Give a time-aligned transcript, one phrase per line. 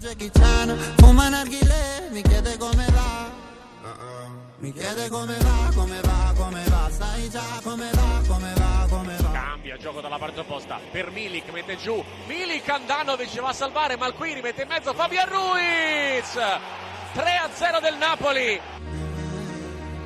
[0.00, 3.30] Jackie Chan fuma narghile, mi chiede come va.
[4.56, 9.16] Mi chiede come va, come va, come va, sai già come va, come va, come
[9.20, 9.30] va.
[9.30, 14.40] Cambia gioco dalla parte opposta per Milik, mette giù Milik Andanovic va a salvare Malquini,
[14.40, 18.60] mette in mezzo Fabian Ruiz 3 a 0 del Napoli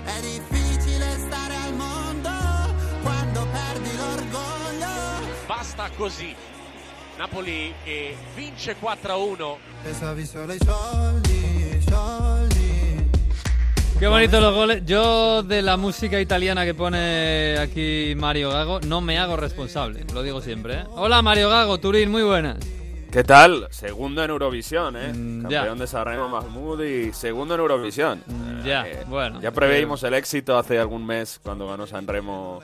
[0.05, 2.31] È difficile stare al mondo
[3.03, 5.47] quando perdi l'orgoglio.
[5.47, 6.35] basta così
[7.19, 13.09] Napoli che vince 4 a 1 Pensavi solo ai soldi, soldi.
[13.99, 14.83] Qué bonitos los goles.
[14.85, 20.23] Yo de la música italiana que pone aquí Mario Gago no me hago responsable, lo
[20.23, 20.75] digo siempre.
[20.81, 20.85] ¿eh?
[20.91, 22.57] Hola Mario Gago, Turín, muy buenas.
[23.13, 23.69] ¿Qué tal?
[23.71, 25.13] Segundo en Eurovisión, ¿eh?
[25.15, 25.59] Mm, ya.
[25.61, 28.23] Campeón de Sanremo Mahmoud y segundo en Eurovisión.
[28.27, 29.41] Mm, ya, Eh, bueno.
[29.41, 32.61] Ya preveímos el éxito hace algún mes cuando ganó Sanremo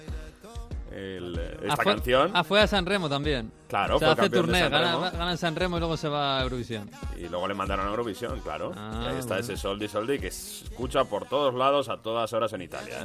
[0.91, 2.31] el- esta Ah, fue- canción.
[2.35, 3.53] Ah, fue a San Remo también.
[3.69, 6.43] Claro, o sea, fue hace San gana, en San Remo y luego se va a
[6.43, 6.91] Eurovisión.
[7.17, 8.73] Y luego le mandaron a Eurovisión, claro.
[8.77, 9.41] Ah, y ahí está bueno.
[9.45, 13.03] ese Soldi Soldi que se escucha por todos lados a todas horas en Italia.
[13.03, 13.05] ¿eh?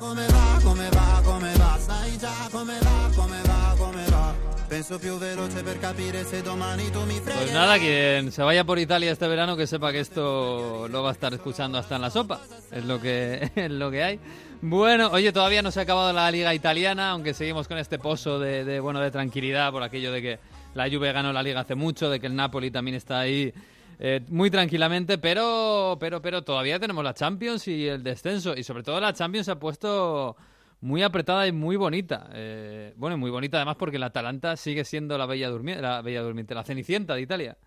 [7.37, 11.09] Pues nada, quien se vaya por Italia este verano que sepa que esto lo va
[11.09, 12.41] a estar escuchando hasta en la sopa.
[12.71, 14.19] Es lo que, es lo que hay.
[14.61, 18.39] Bueno, oye, todavía no se ha acabado la liga italiana, aunque seguimos con este pozo
[18.39, 20.39] de, de, bueno de tranquilidad por aquello de que
[20.73, 23.53] la Juve ganó la liga hace mucho, de que el Napoli también está ahí
[23.99, 28.83] eh, muy tranquilamente, pero, pero, pero todavía tenemos la Champions y el descenso y sobre
[28.83, 30.35] todo la Champions se ha puesto
[30.81, 32.29] muy apretada y muy bonita.
[32.33, 36.21] Eh, bueno, muy bonita además porque el Atalanta sigue siendo la bella, durmi- la bella
[36.21, 37.57] durmiente, la cenicienta de Italia.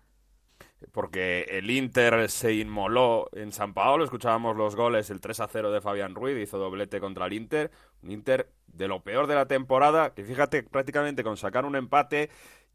[0.91, 5.71] porque el Inter se inmoló en San Paolo, escuchábamos los goles, el 3 a 0
[5.71, 7.71] de Fabián Ruiz, hizo doblete contra el Inter,
[8.01, 12.29] un Inter de lo peor de la temporada, que fíjate, prácticamente con sacar un empate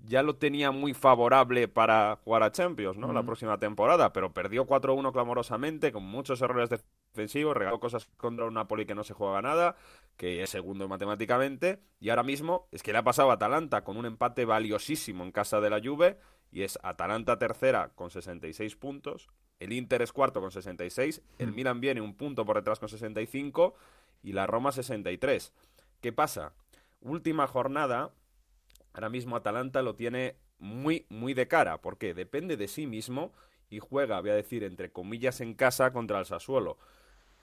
[0.07, 3.13] ya lo tenía muy favorable para jugar a Champions, ¿no?
[3.13, 8.55] La próxima temporada, pero perdió 4-1 clamorosamente, con muchos errores defensivos, regaló cosas contra un
[8.55, 9.77] Napoli que no se juega nada,
[10.17, 13.97] que es segundo matemáticamente, y ahora mismo es que le ha pasado a Atalanta con
[13.97, 16.19] un empate valiosísimo en casa de la Juve,
[16.53, 21.81] y es Atalanta tercera con 66 puntos, el Inter es cuarto con 66, el Milan
[21.81, 23.75] viene un punto por detrás con 65
[24.23, 25.53] y la Roma 63.
[26.01, 26.53] ¿Qué pasa?
[27.01, 28.13] Última jornada,
[28.95, 33.33] ahora mismo Atalanta lo tiene muy, muy de cara, porque depende de sí mismo
[33.69, 36.79] y juega, voy a decir, entre comillas en casa contra el Sassuolo.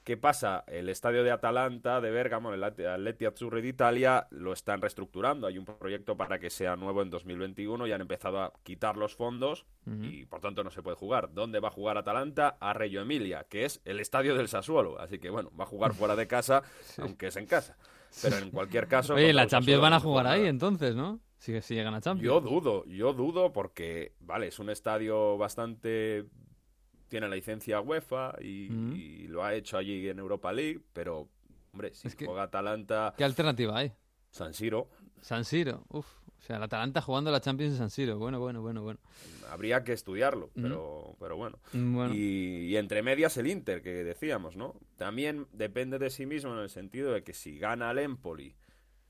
[0.03, 0.63] ¿Qué pasa?
[0.65, 5.45] El estadio de Atalanta, de Bergamo, el At- Atleti Azzurri de Italia, lo están reestructurando.
[5.45, 9.15] Hay un proyecto para que sea nuevo en 2021 y han empezado a quitar los
[9.15, 11.31] fondos y por tanto no se puede jugar.
[11.33, 12.57] ¿Dónde va a jugar Atalanta?
[12.59, 14.99] A Reggio Emilia, que es el estadio del Sassuolo.
[14.99, 16.63] Así que bueno, va a jugar fuera de casa,
[16.97, 17.77] aunque es en casa.
[18.23, 19.13] Pero en cualquier caso...
[19.13, 20.49] Oye, la Champions Sassuolo van a jugar ahí nada.
[20.49, 21.19] entonces, ¿no?
[21.41, 22.23] Si, si llegan a Champions.
[22.23, 26.25] Yo dudo, yo dudo porque, vale, es un estadio bastante...
[27.07, 28.93] Tiene la licencia UEFA y, Mm.
[28.95, 31.27] y lo ha hecho allí en Europa League, pero,
[31.73, 33.91] hombre, si Es que- juega Atalanta, ¿Qué alternativa hay?
[34.29, 34.87] San Siro,
[35.19, 35.83] San Siro.
[35.89, 36.05] Uf.
[36.37, 38.17] O sea, el Atalanta jugando la Champions en San Siro.
[38.19, 38.99] Bueno, bueno, bueno, bueno.
[39.49, 41.59] habría que estudiarlo, pero, pero bueno.
[41.73, 42.13] Mm, bueno.
[42.15, 44.75] Y, y entre medias el Inter, que decíamos, ¿no?
[44.95, 48.55] También depende de sí mismo en el sentido de que si gana el Empoli,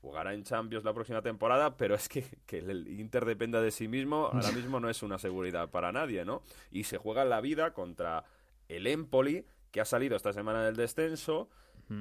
[0.02, 3.88] jugará en Champions la próxima temporada, pero es que, que el Inter dependa de sí
[3.88, 6.42] mismo, ahora mismo no es una seguridad para nadie, ¿no?
[6.70, 8.24] Y se juega la vida contra
[8.68, 11.48] el Empoli, que ha salido esta semana del descenso,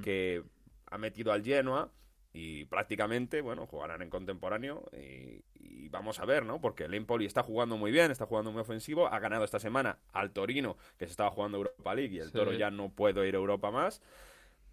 [0.04, 0.44] que
[0.88, 1.92] ha metido al Genoa
[2.34, 6.62] y prácticamente, bueno, jugarán en contemporáneo y, y vamos a ver, ¿no?
[6.62, 10.00] Porque el Empoli está jugando muy bien, está jugando muy ofensivo, ha ganado esta semana
[10.14, 12.34] al Torino, que se estaba jugando Europa League y el Sí.
[12.34, 14.02] Toro ya no puede ir a Europa más.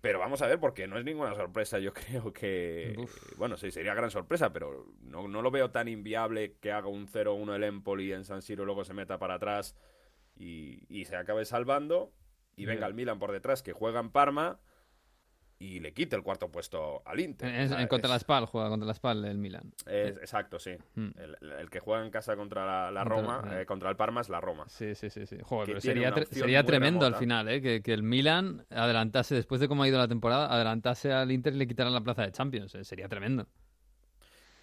[0.00, 2.94] Pero vamos a ver, porque no es ninguna sorpresa, yo creo que...
[2.97, 3.36] Uf.
[3.36, 7.09] Bueno, sí, sería gran sorpresa, pero no, no lo veo tan inviable que haga un
[7.09, 9.76] 0-1 el Empoli en San Siro, luego se meta para atrás
[10.36, 12.12] y, y se acabe salvando.
[12.56, 14.59] Y venga el Milan por detrás, que juega en Parma
[15.60, 17.48] y le quite el cuarto puesto al Inter.
[17.48, 19.72] En, en- O sea, en contra es- la Spal, juega contra la Spal el Milan.
[19.86, 20.76] es- exacto, sí.
[20.94, 21.08] Mm.
[21.16, 23.62] El, el que juega en casa contra la, la Contra- Roma, eh.
[23.62, 24.68] eh, contra el Parma es la Roma.
[24.68, 25.26] Sí, sí, sí.
[25.26, 25.38] sí.
[25.42, 27.60] Joder, pero sería, tre- sería tremendo al final, ¿eh?
[27.60, 31.53] Que, que el Milan adelantase, después de cómo ha ido la temporada, adelantase al Inter
[31.54, 32.74] y le quitaran la plaza de Champions.
[32.77, 33.47] eh, Sería tremendo.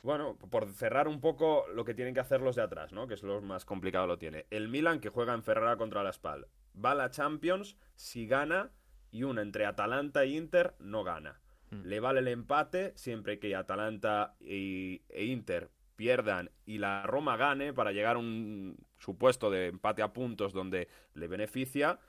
[0.04, 3.08] Bueno, por cerrar un poco lo que tienen que hacer los de atrás, ¿no?
[3.08, 4.46] Que es lo más complicado lo tiene.
[4.52, 6.46] El Milan que juega en Ferrara contra la Spal.
[6.84, 8.70] Va a la Champions si gana
[9.12, 11.40] y una entre Atalanta e Inter no gana.
[11.84, 17.92] Le vale el empate siempre que Atalanta e Inter pierdan y la Roma gane para
[17.92, 22.00] llegar a un supuesto de empate a puntos donde le beneficia.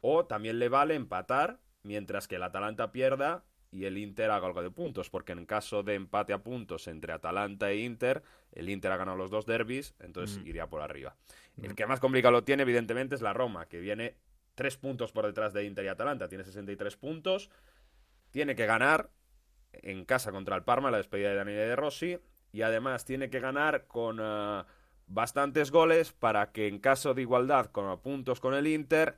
[0.00, 4.62] O también le vale empatar mientras que el Atalanta pierda y el Inter haga algo
[4.62, 8.92] de puntos, porque en caso de empate a puntos entre Atalanta e Inter, el Inter
[8.92, 10.46] ha ganado los dos derbis, entonces Mm.
[10.46, 11.16] iría por arriba.
[11.60, 14.16] El que más complicado lo tiene, evidentemente, es la Roma, que viene
[14.54, 17.50] tres puntos por detrás de Inter y Atalanta, tiene 63 puntos,
[18.30, 19.10] tiene que ganar
[19.72, 22.18] en casa contra el Parma, la despedida de Daniele De Rossi,
[22.52, 24.64] y además tiene que ganar con eh,
[25.06, 29.16] bastantes goles para que en caso de igualdad con puntos con el Inter,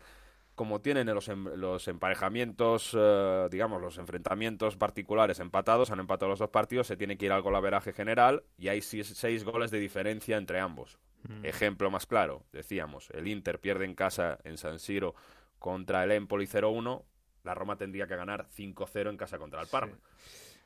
[0.54, 6.38] como tienen los, em- los emparejamientos, eh, digamos, los enfrentamientos particulares empatados, han empatado los
[6.38, 9.80] dos partidos, se tiene que ir al golaveraje general y hay seis, seis goles de
[9.80, 10.98] diferencia entre ambos.
[11.44, 15.14] Ejemplo más claro, decíamos, el Inter pierde en casa en San Siro
[15.58, 17.04] contra el Empoli 0-1,
[17.44, 19.96] la Roma tendría que ganar 5-0 en casa contra el Parma.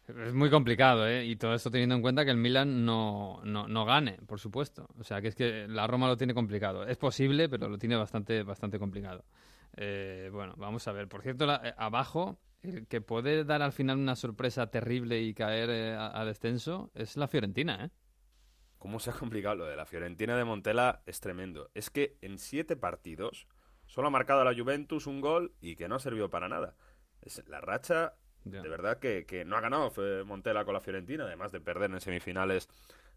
[0.08, 1.24] Es muy complicado, ¿eh?
[1.24, 4.88] Y todo esto teniendo en cuenta que el Milan no, no, no gane, por supuesto.
[4.98, 6.84] O sea, que es que la Roma lo tiene complicado.
[6.84, 9.24] Es posible, pero lo tiene bastante, bastante complicado.
[9.76, 11.06] Eh, bueno, vamos a ver.
[11.06, 15.32] Por cierto, la- eh, abajo, el que puede dar al final una sorpresa terrible y
[15.32, 17.90] caer eh, a, a descenso es la Fiorentina, ¿eh?
[18.80, 21.70] Cómo se ha complicado lo de la Fiorentina de Montella es tremendo.
[21.74, 23.46] Es que en siete partidos
[23.86, 26.74] solo ha marcado a la Juventus un gol y que no ha servido para nada.
[27.20, 31.24] Es la racha, de verdad, que, que no ha ganado fue Montella con la Fiorentina,
[31.24, 32.68] además de perder en semifinales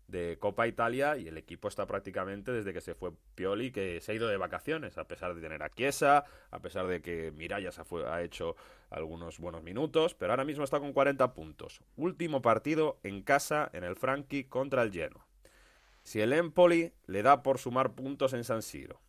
[0.08, 4.12] de Copa Italia y el equipo está prácticamente desde que se fue Pioli que se
[4.12, 7.80] ha ido de vacaciones a pesar de tener a Chiesa, a pesar de que Mirallas
[7.80, 8.58] ha hecho
[8.90, 11.80] algunos buenos minutos, pero ahora mismo está con 40 puntos.
[11.96, 15.26] Último partido en casa en el Franchi contra el Genoa.
[16.04, 19.02] Si el Empoli le da por sumar puntos en San Siro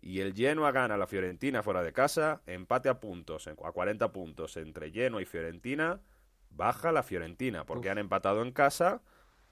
[0.00, 4.10] y el Genoa gana a la Fiorentina fuera de casa, empate a puntos, a 40
[4.12, 6.00] puntos entre Genoa y Fiorentina,
[6.50, 7.92] baja la Fiorentina porque Uf.
[7.92, 9.02] han empatado en casa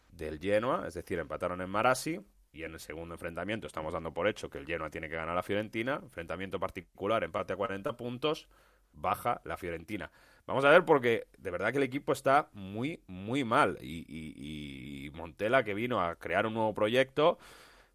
[0.09, 2.21] del Genoa, es decir, empataron en Marassi
[2.53, 5.31] y en el segundo enfrentamiento estamos dando por hecho que el Genoa tiene que ganar
[5.31, 8.49] a la Fiorentina, enfrentamiento particular, empate a 40 puntos,
[8.93, 10.11] baja la Fiorentina.
[10.49, 15.11] Vamos a ver porque de verdad que el equipo está muy, muy mal y, y-
[15.13, 17.39] Montella que vino a crear un nuevo proyecto,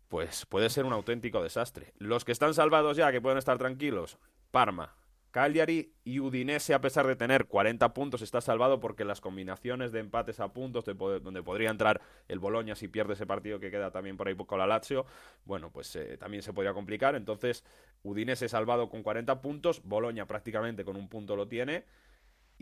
[0.10, 1.94] pues puede ser un auténtico desastre.
[1.98, 4.18] Los que están salvados ya, que pueden estar tranquilos,
[4.52, 4.96] Parma,
[5.32, 10.02] Cagliari y Udinese, a pesar de tener 40 puntos, está salvado porque las combinaciones de
[10.02, 14.18] empates a puntos, donde podría entrar el Boloña si pierde ese partido que queda también
[14.18, 15.06] por ahí con la Lazio,
[15.46, 17.16] bueno, pues eh, también se podría complicar.
[17.16, 17.64] Entonces,
[18.04, 21.86] Udinese salvado con 40 puntos, Boloña prácticamente con un punto lo tiene.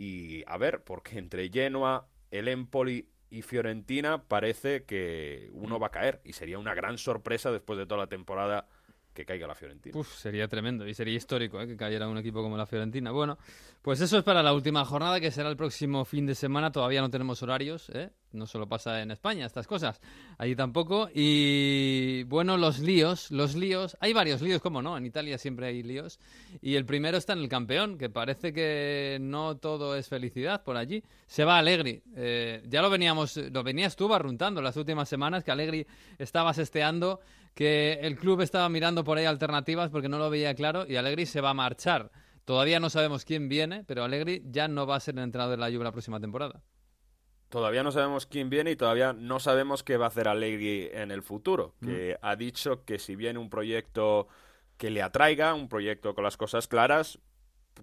[0.01, 5.91] Y a ver, porque entre Genoa, el Empoli y Fiorentina parece que uno va a
[5.91, 8.67] caer y sería una gran sorpresa después de toda la temporada
[9.13, 9.97] que caiga la Fiorentina.
[9.97, 11.67] Uf, sería tremendo y sería histórico ¿eh?
[11.67, 13.11] que cayera un equipo como la Fiorentina.
[13.11, 13.37] Bueno,
[13.81, 16.71] pues eso es para la última jornada que será el próximo fin de semana.
[16.71, 18.09] Todavía no tenemos horarios, ¿eh?
[18.31, 19.99] no solo pasa en España estas cosas,
[20.37, 21.09] allí tampoco.
[21.13, 24.97] Y bueno, los líos, los líos, hay varios líos, ¿cómo no?
[24.97, 26.19] En Italia siempre hay líos.
[26.61, 30.77] Y el primero está en el campeón, que parece que no todo es felicidad por
[30.77, 31.03] allí.
[31.27, 32.01] Se va Allegri.
[32.15, 35.85] Eh, ya lo veníamos, lo venías tú barruntando las últimas semanas que Allegri
[36.17, 37.19] estaba sesteando
[37.53, 41.25] que el club estaba mirando por ahí alternativas porque no lo veía claro y Allegri
[41.25, 42.11] se va a marchar.
[42.45, 45.61] Todavía no sabemos quién viene, pero Allegri ya no va a ser el entrenador de
[45.61, 46.61] la Juve la próxima temporada.
[47.49, 51.11] Todavía no sabemos quién viene y todavía no sabemos qué va a hacer Allegri en
[51.11, 51.75] el futuro.
[51.81, 54.29] Que ha dicho que si viene un proyecto
[54.77, 57.19] que le atraiga, un proyecto con las cosas claras,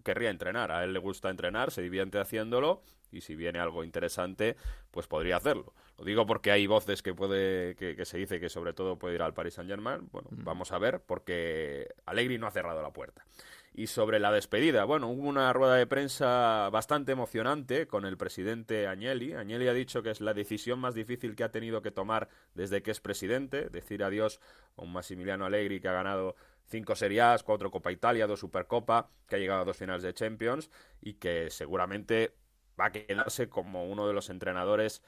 [0.05, 0.73] querría entrenar.
[0.73, 4.57] A él le gusta entrenar, se divierte haciéndolo y si viene algo interesante,
[4.91, 5.73] pues podría hacerlo.
[5.99, 9.17] Lo digo porque hay voces que puede que, que se dice que sobre todo puede
[9.17, 10.09] ir al Paris Saint Germain.
[10.13, 13.25] Bueno, vamos a ver porque Allegri no ha cerrado la puerta.
[13.75, 18.89] Y sobre la despedida, bueno, hubo una rueda de prensa bastante emocionante con el presidente
[18.89, 19.35] Agnelli.
[19.35, 22.83] Agnelli ha dicho que es la decisión más difícil que ha tenido que tomar desde
[22.83, 24.41] que es presidente, decir adiós
[24.77, 26.35] a un Massimiliano Allegri que ha ganado
[26.69, 30.71] cinco Serie cuatro Copa Italia, dos Supercopa, que ha llegado a dos finales de Champions
[31.01, 32.35] y que seguramente
[32.79, 35.03] va a quedarse como uno de los entrenadores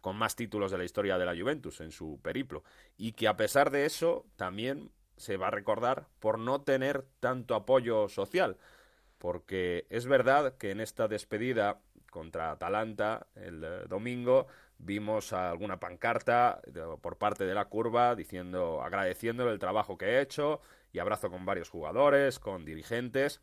[0.00, 2.64] con más títulos de la historia de la Juventus en su periplo.
[2.96, 7.54] Y que a pesar de eso también se va a recordar por no tener tanto
[7.54, 8.56] apoyo social.
[9.18, 16.60] Porque es verdad que en esta despedida contra Atalanta el eh, domingo vimos alguna pancarta
[17.00, 20.60] por parte de la curva diciendo agradeciéndole el trabajo que he hecho
[20.92, 23.40] y abrazo con varios jugadores, con dirigentes.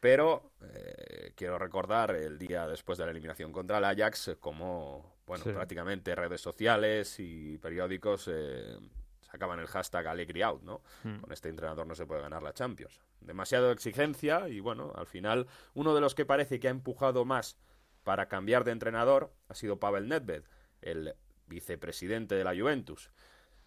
[0.00, 5.16] Pero eh, quiero recordar el día después de la eliminación contra el Ajax, eh, como
[5.26, 5.50] bueno, Sí.
[5.50, 8.78] prácticamente redes sociales y periódicos eh,
[9.20, 10.82] sacaban el hashtag Allegri out, ¿no?
[11.02, 11.18] Mm.
[11.18, 13.00] Con este entrenador no se puede ganar la Champions.
[13.20, 17.58] Demasiado exigencia y bueno, al final uno de los que parece que ha empujado más
[18.04, 20.44] para cambiar de entrenador ha sido Pavel Nedved,
[20.80, 21.14] el
[21.48, 23.10] vicepresidente de la Juventus.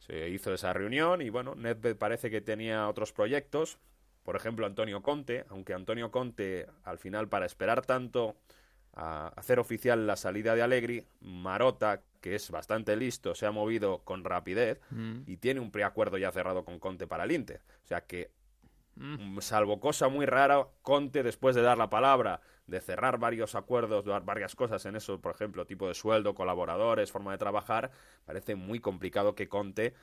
[0.08, 3.78] Se hizo esa reunión y bueno, Nedved parece que tenía otros proyectos,
[4.24, 8.36] por ejemplo Antonio Conte, aunque Antonio Conte al final para esperar tanto
[8.94, 14.00] a hacer oficial la salida de Allegri, Marota, que es bastante listo, se ha movido
[14.04, 15.22] con rapidez Mm.
[15.28, 17.62] y tiene un preacuerdo ya cerrado con Conte para el Inter.
[17.84, 18.32] O sea que.
[19.02, 24.06] Mm, salvo cosa muy rara, Conte, después de dar la palabra, de cerrar varios acuerdos,
[24.06, 27.92] dar varias cosas en eso, por ejemplo, tipo de sueldo, colaboradores, forma de trabajar,
[28.26, 29.94] parece muy complicado que Conte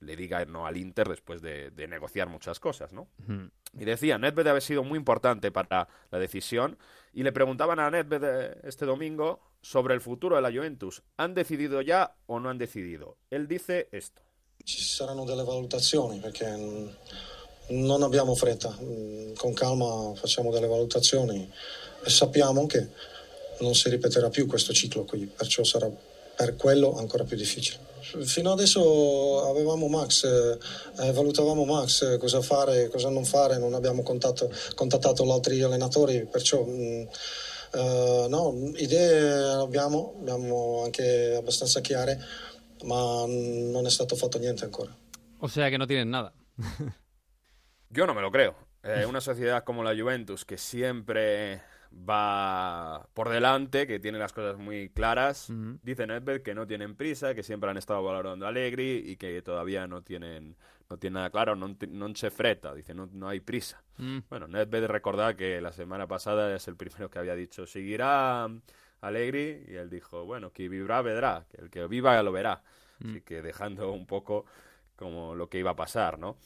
[0.00, 3.08] le diga no al Inter después de, de negociar muchas cosas, ¿no?
[3.26, 3.46] Mm.
[3.80, 6.76] Y decía, Nedved ha sido muy importante para la decisión
[7.12, 11.02] y le preguntaban a Nedved eh, este domingo sobre el futuro de la Juventus.
[11.16, 13.16] ¿Han decidido ya o no han decidido?
[13.30, 14.22] Él dice esto.
[14.64, 16.88] Ci saranno delle valutazioni perché mm,
[17.68, 21.50] non abbiamo fretta, Mm, con calma facciamo delle valutazioni
[22.04, 22.88] e sappiamo che
[23.60, 25.90] non si ripeterà più questo ciclo qui, perciò sarà
[26.34, 27.90] per quello ancora più difficile.
[28.24, 30.58] Fino adesso avevamo Max, eh,
[31.02, 35.62] eh, valutavamo Max, eh, cosa fare, cosa non fare, non abbiamo contatto- contattato gli altri
[35.62, 37.02] allenatori, perciò mm,
[37.74, 42.20] eh, no, idee abbiamo, abbiamo anche abbastanza chiare,
[42.84, 44.94] ma non è stato fatto niente ancora.
[45.38, 46.32] O sea que no tienen nada.
[47.92, 48.54] Yo no me lo creo.
[48.82, 51.60] Eh, una sociedad como la Juventus, que siempre
[51.92, 55.78] va por delante, que tiene las cosas muy claras, Ujú.
[55.82, 59.42] dice Nedved que no tienen prisa, que siempre han estado valorando a Allegri y que
[59.42, 60.56] todavía no tienen,
[60.88, 63.82] no tienen nada claro, no, no se freta, dice, no, no hay prisa.
[63.98, 64.20] Mm.
[64.30, 68.48] Bueno, Nedved recordad que la semana pasada es el primero que había dicho, seguirá
[69.02, 72.62] Allegri, y él dijo, bueno, que vivirá, vedrá, que el que viva lo verá.
[73.04, 74.46] Así que dejando un poco
[74.96, 76.38] como lo que iba a pasar, ¿no?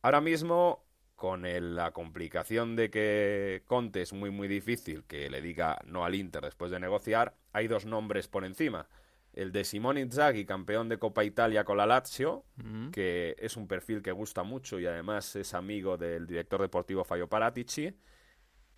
[0.00, 0.84] Ahora mismo,
[1.24, 6.04] con el- la complicación de que Conte es muy, muy difícil que le diga no
[6.04, 8.88] al Inter después de negociar, hay dos nombres por encima.
[9.32, 12.44] El de Simone Inzaghi, campeón de Copa Italia con la Lazio,
[12.92, 17.26] que es un perfil que gusta mucho y además es amigo del director deportivo Fabio
[17.26, 17.90] Paratici,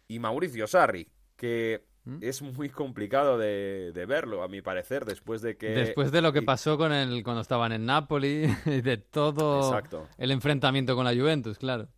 [0.06, 2.18] y Mauricio Sarri, que ¿Mm?
[2.20, 5.70] es muy complicado de, de verlo, a mi parecer, después de que...
[5.70, 10.06] Después de lo que pasó con el cuando estaban en Napoli y de todo Exacto.
[10.16, 11.88] el enfrentamiento con la Juventus, claro.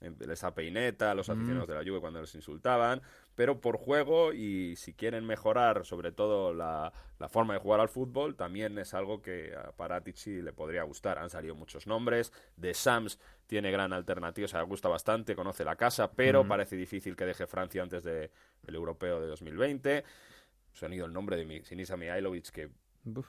[0.00, 1.32] Esa peineta, los Mm.
[1.32, 3.00] aficionados de la Juve cuando les insultaban,
[3.34, 7.88] pero por juego y si quieren mejorar sobre todo la, la forma de jugar al
[7.88, 11.18] fútbol, también es algo que a Paratici le podría gustar.
[11.18, 15.64] Han salido muchos nombres, de Sams tiene gran alternativa, o sea, le gusta bastante, conoce
[15.64, 16.48] la casa, pero Mm.
[16.48, 18.30] parece difícil que deje Francia antes del
[18.66, 20.04] europeo de 2020.
[20.72, 22.68] Se han ido el nombre de mi, Sinisa Mihailovic, que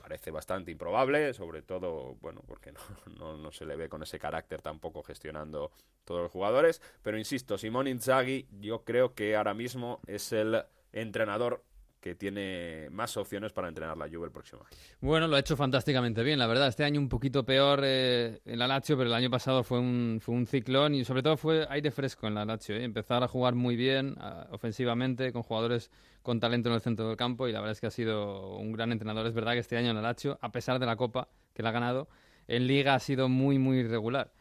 [0.02, 2.80] Parece bastante improbable, sobre todo, bueno, porque no,
[3.20, 5.72] no, no se le ve con ese carácter tampoco gestionando
[6.04, 6.82] todos los jugadores.
[7.02, 11.64] Pero insisto, Simón Inzaghi yo creo que ahora mismo es el entrenador
[12.08, 14.78] que tiene más opciones para entrenar la Juve el próximo año.
[15.02, 16.70] Bueno, lo ha hecho fantásticamente bien, la verdad.
[16.70, 20.20] Este año un poquito peor eh, en la Lazio, pero el año pasado fue un,
[20.22, 22.76] fue un ciclón y sobre todo fue aire fresco en la Lazio.
[22.76, 22.84] ¿eh?
[22.84, 27.18] Empezar a jugar muy bien ah, ofensivamente, con jugadores con talento en el centro del
[27.18, 29.28] campo y la verdad es que ha sido un gran entrenador.
[29.28, 31.70] Es verdad que este año en la Lazio, a pesar de la Copa que la
[31.70, 32.08] ha ganado,
[32.48, 34.32] en Liga ha sido muy, muy irregular.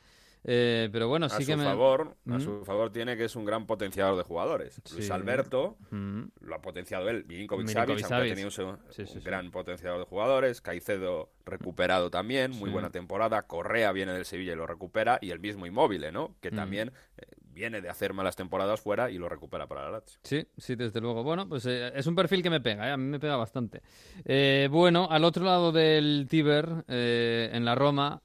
[0.49, 1.65] Eh, pero bueno, A sí su que me...
[1.65, 2.41] favor, a Mm.
[2.41, 4.81] su favor tiene que es un gran potenciador de jugadores.
[4.95, 5.11] Luis.
[5.11, 6.23] Alberto Mm.
[6.41, 7.25] lo ha potenciado él.
[7.26, 9.26] Milinkovic Savic, aunque ha tenido un, seg- Sí, sí, un sí.
[9.26, 10.61] gran potenciador de jugadores.
[10.61, 13.43] Caicedo recuperado también, muy buena temporada.
[13.43, 15.19] Correa viene del Sevilla y lo recupera.
[15.21, 16.37] Y el mismo Inmóvil, ¿no?
[16.41, 16.55] Que Mm.
[16.57, 17.23] también eh,
[17.57, 20.21] viene de hacer malas temporadas fuera y lo recupera para la Lazio.
[20.23, 21.25] Sí, sí, desde luego.
[21.25, 22.93] Bueno, pues eh, es un perfil que me pega, ¿eh?
[22.93, 23.81] a mí me pega bastante.
[24.27, 28.23] Eh, bueno, al otro lado del Tíber, eh, en la Roma,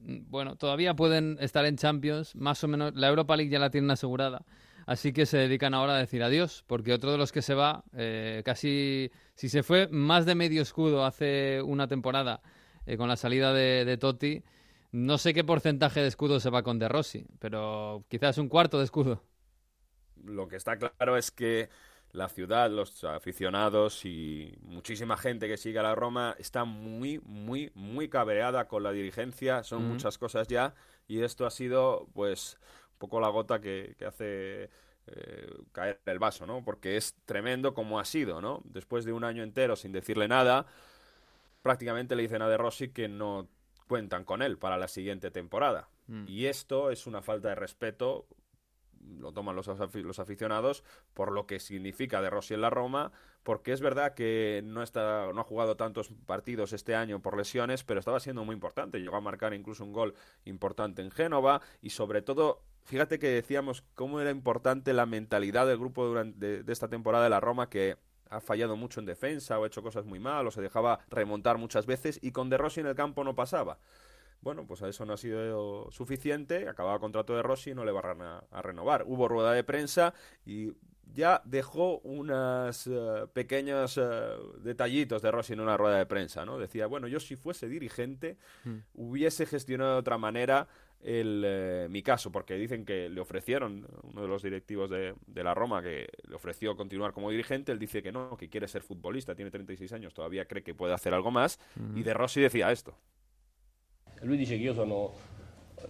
[0.00, 2.92] bueno, todavía pueden estar en Champions, más o menos.
[2.96, 4.44] La Europa League ya la tienen asegurada,
[4.84, 7.84] así que se dedican ahora a decir adiós, porque otro de los que se va,
[8.44, 12.42] casi, si se fue más de medio escudo hace una temporada
[12.98, 14.42] con la salida de, de Totti,
[14.96, 18.78] no sé qué porcentaje de escudo se va con De Rossi, pero quizás un cuarto
[18.78, 19.22] de escudo.
[20.24, 21.68] Lo que está claro es que
[22.12, 27.70] la ciudad, los aficionados y muchísima gente que sigue a la Roma está muy, muy,
[27.74, 29.62] muy cabreada con la dirigencia.
[29.64, 30.74] Son muchas cosas ya
[31.06, 32.58] y esto ha sido, pues,
[32.92, 34.70] un poco la gota que, que hace
[35.08, 36.64] eh, caer el vaso, ¿no?
[36.64, 38.62] Porque es tremendo como ha sido, ¿no?
[38.64, 40.64] Después de un año entero sin decirle nada,
[41.60, 43.46] prácticamente le dicen a De Rossi que no
[43.86, 45.88] cuentan con él para la siguiente temporada.
[46.06, 46.24] Mm.
[46.28, 48.26] Y esto es una falta de respeto
[49.18, 53.12] lo toman los, los aficionados por lo que significa de Rossi en la Roma,
[53.42, 57.84] porque es verdad que no está no ha jugado tantos partidos este año por lesiones,
[57.84, 58.98] pero estaba siendo muy importante.
[58.98, 60.14] Llegó a marcar incluso un gol
[60.44, 65.78] importante en Génova y sobre todo, fíjate que decíamos cómo era importante la mentalidad del
[65.78, 67.96] grupo durante de, de esta temporada de la Roma que
[68.30, 71.58] ha fallado mucho en defensa o ha hecho cosas muy mal o se dejaba remontar
[71.58, 73.78] muchas veces y con De Rossi en el campo no pasaba.
[74.40, 76.68] Bueno, pues a eso no ha sido suficiente.
[76.68, 79.04] Acababa contrato de Rossi y no le van a, a renovar.
[79.06, 80.14] Hubo rueda de prensa
[80.44, 80.72] y
[81.12, 84.02] ya dejó unos eh, pequeños eh,
[84.58, 86.58] detallitos de Rossi en una rueda de prensa, ¿no?
[86.58, 88.78] Decía, bueno, yo si fuese dirigente Hmm.
[88.94, 90.68] hubiese gestionado de otra manera
[91.02, 95.44] el, eh, mi caso, porque dicen que le ofrecieron, uno de los directivos de, de
[95.44, 98.82] la Roma, que le ofreció continuar como dirigente, él dice que no, que quiere ser
[98.82, 101.58] futbolista, tiene 36 años, todavía cree que puede hacer algo más,
[101.94, 102.94] y de Rossi decía esto.
[104.22, 105.12] Lui dice che io sono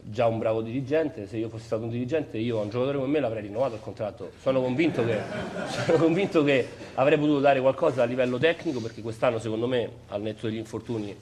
[0.02, 3.10] già un bravo dirigente, se io fossi stato un dirigente io a un giocatore come
[3.10, 4.32] me l'avrei rinnovato il contratto.
[4.40, 5.18] Sono convinto che,
[5.84, 10.22] sono convinto che avrei potuto dare qualcosa a livello tecnico perché quest'anno secondo me, al
[10.22, 11.16] netto degli infortuni,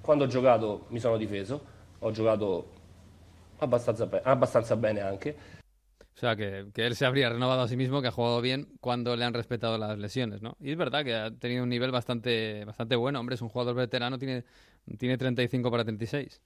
[0.00, 2.74] quando ho giocato mi sono difeso, ho giocato
[3.60, 5.36] abbastanza, be- abbastanza bene anche.
[6.14, 8.68] O sea, que, que él se habría renovado a sí mismo, que ha jugado bien
[8.80, 10.56] cuando le han respetado las lesiones, ¿no?
[10.60, 13.20] Y es verdad que ha tenido un nivel bastante, bastante bueno.
[13.20, 14.44] Hombre, es un jugador veterano, tiene,
[14.98, 16.40] tiene 35 para 36.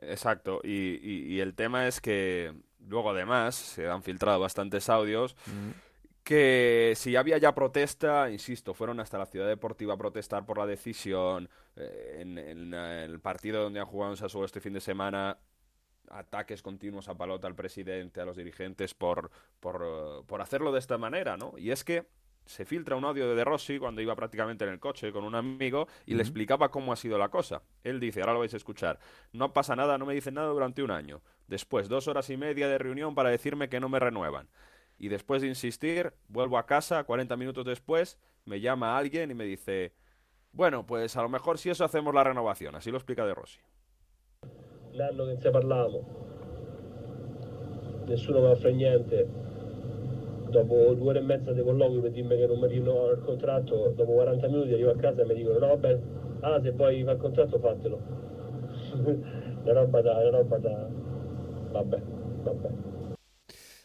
[0.00, 2.54] Exacto, y, y- y el tema es que
[2.86, 5.34] luego además se han filtrado bastantes audios
[6.22, 10.66] que si había ya protesta, insisto, fueron hasta la ciudad deportiva a protestar por la
[10.66, 15.38] decisión, eh, en, en, el partido donde han jugado en Sassuolo este fin de semana,
[16.10, 20.78] ataques continuos a Palota, al presidente, a los dirigentes, por, por, eh, por hacerlo de
[20.78, 21.54] esta manera, ¿no?
[21.56, 22.06] Y es que
[22.48, 25.34] se filtra un audio de De Rossi cuando iba prácticamente en el coche con un
[25.34, 27.62] amigo y le explicaba cómo ha sido la cosa.
[27.84, 28.98] Él dice, ahora lo vais a escuchar,
[29.32, 31.20] no pasa nada, no me dicen nada durante un año.
[31.46, 34.48] Después, dos horas y media de reunión para decirme que no me renuevan.
[34.98, 39.44] Y después de insistir, vuelvo a casa, 40 minutos después, me llama alguien y me
[39.44, 39.92] dice,
[40.52, 42.74] bueno, pues a lo mejor si eso hacemos la renovación.
[42.74, 43.60] Así lo explica De Rossi.
[44.98, 46.04] L'anno che se parlavamo,
[48.06, 49.28] nessuno mi offre niente.
[50.50, 53.92] Dopo due ore e mezza di colloquio per dirmi che non mi rinnovano il contratto,
[53.94, 56.00] dopo 40 minuti arrivo a casa e mi dicono no vabbè,
[56.40, 58.00] ah se vuoi fare il contratto fatelo.
[59.62, 60.88] la roba da, la roba da,
[61.70, 62.02] vabbè,
[62.42, 62.68] vabbè.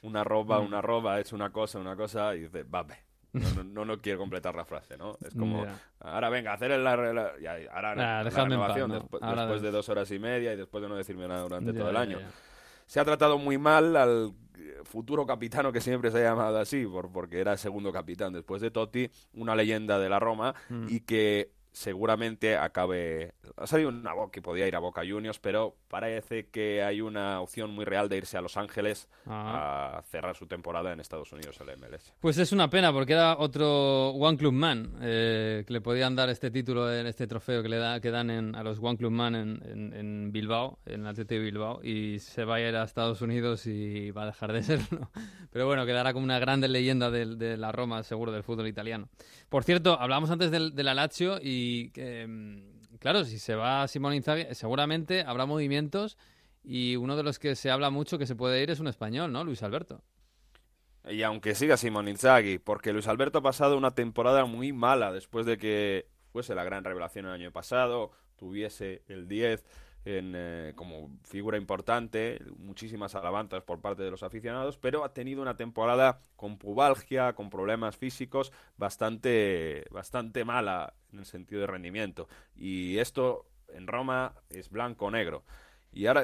[0.02, 3.13] Una roba, una roba, es una cosa, una cosa, y dice, vabe.
[3.34, 5.18] No, no, no, quiero completar la frase, ¿no?
[5.26, 5.66] Es como,
[6.00, 9.00] ahora venga, hacer el, la, la- ya, ahora Ah, la renovación ¿no?
[9.00, 11.74] después, Ahora después de- dos horas y media y después de no decirme nada durante
[11.74, 12.20] todo el año.
[12.86, 16.86] Se ha tratado muy mal al eh, futuro capitano que siempre se ha llamado así,
[16.86, 20.88] por, porque era el segundo capitán después de Totti, una leyenda de la Roma Mm.
[20.90, 23.34] y que seguramente acabe...
[23.58, 27.42] Ha salido una voz que podía ir a Boca Juniors, pero parece que hay una
[27.42, 29.98] opción muy real de irse a Los Ángeles Ah.
[29.98, 32.14] a cerrar su temporada en Estados Unidos, el MLS.
[32.20, 36.30] Pues es una pena, porque era otro One Club Man, eh, que le podían dar
[36.30, 39.12] este título, en este trofeo que le da, que dan en- a los One Club
[39.12, 42.84] Man en, en- en Bilbao, en Atlético de Bilbao, y se va a ir a
[42.84, 45.10] Estados Unidos y va a dejar de serlo.
[45.52, 49.08] Pero bueno, quedará como una grande leyenda de, la Roma, seguro, del fútbol italiano.
[49.54, 54.16] Por cierto, hablábamos antes del, de la Lazio y, mm, claro, si se va Simón
[54.16, 56.18] Inzaghi, seguramente habrá movimientos
[56.64, 59.32] y uno de los que se habla mucho que se puede ir es un español,
[59.32, 59.44] ¿no?
[59.44, 60.02] Luis Alberto.
[61.08, 65.46] Y aunque siga Simón Inzaghi, porque Luis Alberto ha pasado una temporada muy mala después
[65.46, 69.64] de que fuese la gran revelación el año pasado, tuviese el 10
[70.06, 75.42] en, eh, como figura importante, muchísimas alabanzas por parte de los aficionados, pero ha tenido
[75.42, 82.28] una temporada con pubalgia, con problemas físicos, bastante, bastante mala en el sentido de rendimiento.
[82.56, 85.44] Y esto en Roma es blanco-negro.
[85.94, 86.24] Y ahora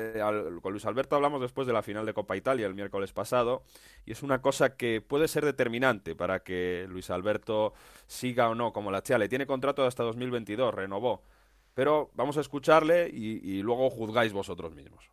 [0.61, 3.63] con Luis Alberto hablamos después de la final de Copa Italia el miércoles pasado
[4.03, 7.73] y es una cosa que puede ser determinante para que Luis Alberto
[8.07, 9.29] siga o no como la Chiale.
[9.29, 11.23] Tiene contrato hasta 2022, renovó.
[11.73, 15.05] Pero vamos a escucharle y, y luego juzgáis vosotros mismos.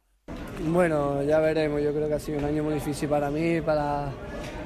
[0.68, 1.82] Bueno, ya veremos.
[1.82, 4.10] Yo creo que ha sido un año muy difícil para mí para,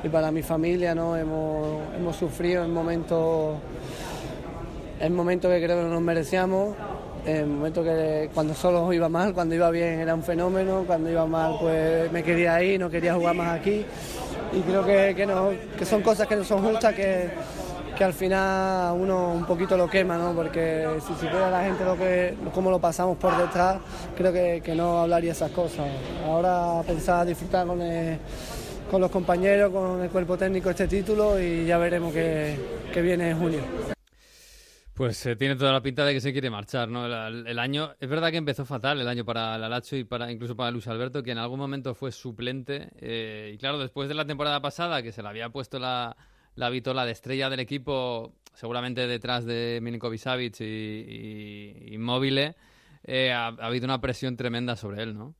[0.03, 0.94] y para mi familia.
[0.94, 1.16] ¿no?
[1.16, 3.59] Hemos, hemos sufrido en momentos,
[5.00, 6.76] en momentos que creo que no nos merecíamos.
[7.26, 11.26] En momentos que cuando solo iba mal, cuando iba bien era un fenómeno, cuando iba
[11.26, 13.85] mal pues me quería ir, no quería jugar más aquí.
[14.55, 17.29] Y creo que, que, no- que son cosas que no son justas, que,
[18.01, 20.33] que al final uno un poquito lo quema, ¿no?
[20.35, 23.79] Porque si supiera la gente lo que, cómo lo pasamos por detrás,
[24.17, 25.87] creo que, no hablaría esas cosas.
[26.25, 27.79] Ahora pensar disfrutar con,
[28.91, 32.57] con los compañeros, con el cuerpo técnico este título y ya veremos qué
[32.91, 33.61] qué viene en junio.
[34.95, 37.05] Pues eh, tiene toda la pinta de que se quiere marchar, ¿no?
[37.05, 40.57] El, año, es verdad que empezó fatal el año para la Lazio y para incluso
[40.57, 42.89] para Luis Alberto, que en algún momento fue suplente.
[42.99, 46.17] eh, y claro, después de la temporada pasada, que se le había puesto la,
[46.55, 52.57] la vitola de estrella del equipo, seguramente detrás de Milinkovic Savic y, Mobile,
[53.05, 55.35] eh, ha, ha habido una presión tremenda sobre él, ¿no?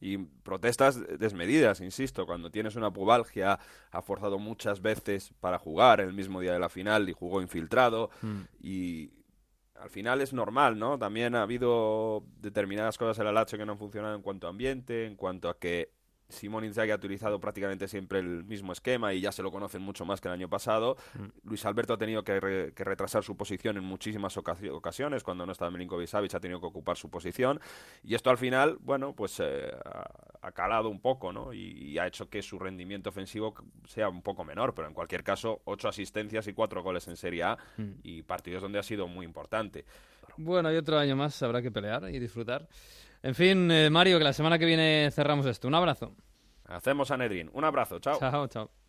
[0.00, 3.58] Y protestas desmedidas, insisto, cuando tienes una pubalgia,
[3.90, 8.10] ha forzado muchas veces para jugar el mismo día de la final y jugó infiltrado.
[8.60, 9.12] Y
[9.76, 10.98] al final es normal, ¿no?
[10.98, 14.50] También ha habido determinadas cosas en la Lazio que no han funcionado en cuanto a
[14.50, 15.90] ambiente, en cuanto a que
[16.28, 20.04] Simón Inzaghi ha utilizado prácticamente siempre el mismo esquema y ya se lo conocen mucho
[20.04, 20.96] más que el año pasado.
[21.14, 21.48] Mm.
[21.48, 25.22] Luis Alberto ha tenido que, re- que retrasar su posición en muchísimas ocasi- ocasiones.
[25.22, 27.60] Cuando no estaba Milinkovic Savic ha tenido que ocupar su posición.
[28.02, 30.08] Y esto al final, bueno, pues eh, ha,
[30.42, 31.52] ha calado un poco, ¿no?
[31.52, 31.58] Y,
[31.92, 33.54] y ha hecho que su rendimiento ofensivo
[33.86, 34.74] sea un poco menor.
[34.74, 37.90] Pero en cualquier caso, ocho asistencias y cuatro goles en Serie A Mm.
[38.02, 39.84] y partidos donde ha sido muy importante.
[40.36, 42.66] Bueno, y otro año más habrá que pelear y disfrutar.
[43.24, 45.66] En fin, eh, Mario, que la semana que viene cerramos esto.
[45.66, 46.12] Un abrazo.
[46.66, 47.48] Hacemos a Nedrin.
[47.54, 48.18] Un abrazo, chao.
[48.18, 48.70] Chao, chao.